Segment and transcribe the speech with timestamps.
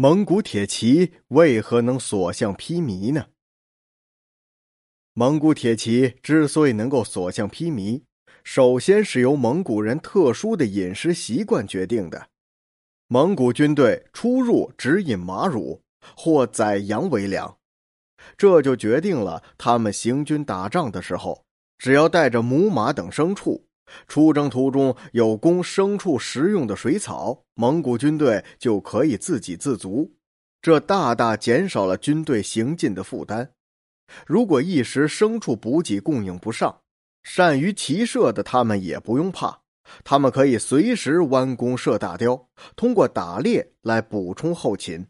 [0.00, 3.26] 蒙古铁骑为何能所向披靡呢？
[5.12, 8.04] 蒙古铁骑之所以能够所向披靡，
[8.44, 12.28] 首先是由蒙古人特殊的饮食习惯决定的。
[13.08, 15.82] 蒙古军队出入只饮马乳
[16.14, 17.58] 或宰羊为粮，
[18.36, 21.44] 这就决定了他们行军打仗的时候，
[21.76, 23.67] 只要带着母马等牲畜。
[24.06, 30.14] 出征途中有供牲畜食用的水草，蒙古军队就可以自给自足，
[30.60, 33.52] 这大大减少了军队行进的负担。
[34.26, 36.80] 如果一时牲畜补给供应不上，
[37.22, 39.60] 善于骑射的他们也不用怕，
[40.02, 45.06] 他们可以随时弯弓射大雕，通过打猎来补充后勤。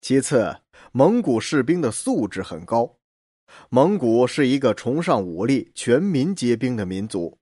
[0.00, 0.56] 其次，
[0.92, 2.95] 蒙古士兵的素质很高。
[3.68, 7.38] 蒙古是一个崇尚武力、全民皆兵的民族。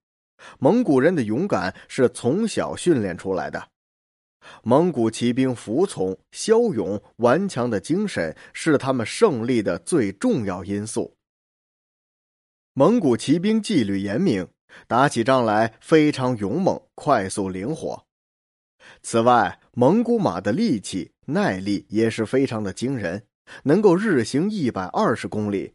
[0.59, 3.69] 蒙古人的勇敢是从小训练出来的。
[4.63, 11.17] 蒙古骑兵服从、骁勇、顽强的精神是他们胜利的最重要因素。
[12.75, 14.49] 蒙古骑兵纪律严明，
[14.87, 18.05] 打起仗来非常勇猛、快速、灵活。
[19.01, 23.23] 此外，蒙古马的力气、耐力也是非常的惊人，
[23.63, 25.73] 能够日行一百二十公里。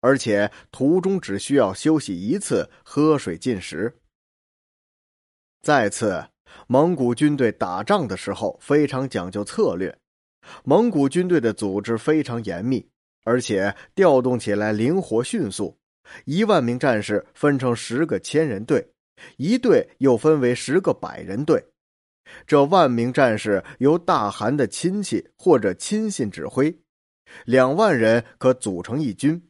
[0.00, 3.94] 而且途中只需要休息一次，喝水进食。
[5.62, 6.24] 再次，
[6.66, 9.94] 蒙古军队打仗的时候非常讲究策略。
[10.64, 12.88] 蒙古军队的组织非常严密，
[13.24, 15.78] 而且调动起来灵活迅速。
[16.24, 18.84] 一万名战士分成十个千人队，
[19.36, 21.62] 一队又分为十个百人队。
[22.46, 26.74] 这万名战士由大汗的亲戚或者亲信指挥，
[27.44, 29.49] 两万人可组成一军。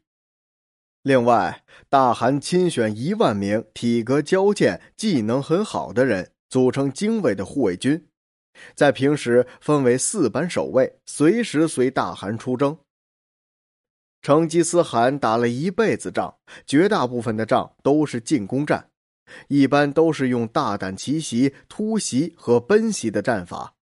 [1.03, 8.07] 另外，大汗亲选一万名体格矫健、技能很好的人，组成精卫的护卫军，
[8.75, 12.77] 在平时分为四班守卫，随时随大汗出征。
[14.21, 18.91] 成吉思汗打了一辈子仗，绝大部分的仗都是进攻战，
[19.49, 23.75] 一般都是用大胆奇袭、突袭和奔袭的战法。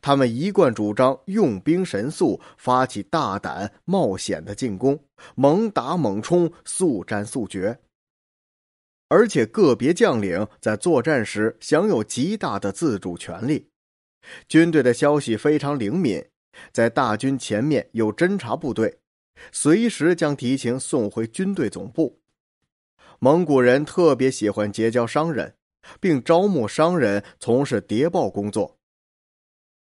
[0.00, 4.98] 他们一贯主张用兵神速，发起大胆冒险的进攻，
[5.34, 7.78] 猛打猛冲，速战速决。
[9.08, 13.68] 而且个别将领在作战时享有极大的自主权利。
[14.48, 16.24] 军队的消息非常灵敏，
[16.72, 18.98] 在大军前面有侦察部队，
[19.52, 22.18] 随时将敌情送回军队总部。
[23.18, 25.54] 蒙古人特别喜欢结交商人，
[26.00, 28.78] 并招募商人从事谍报工作。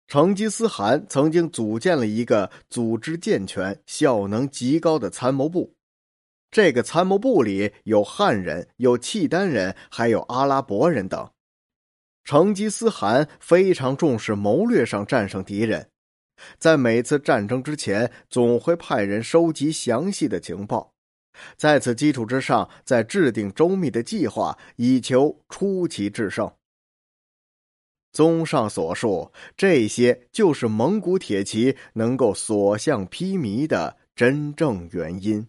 [0.08, 5.76] 成吉思汗曾经组建了一个组织健全、效能极高的参谋部，
[6.50, 11.30] 这个参谋部里有汉人、有契丹人，还有阿拉伯人等。
[12.24, 15.90] 成吉思汗非常重视谋略上战胜敌人，
[16.58, 20.94] 在每次战争之前，总会派人收集详细的情报，
[21.58, 26.50] 在此基础之上，再制定周密的计划，以求出奇制胜。
[28.18, 35.48] 综上所述，这些就是蒙古铁骑能够所向披靡的真正原因。